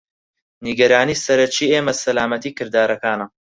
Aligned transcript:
نیگەرانی 0.65 1.21
سەرەکی 1.23 1.71
ئێمە 1.73 1.93
سەلامەتی 2.03 2.55
کردارەکانە. 2.57 3.25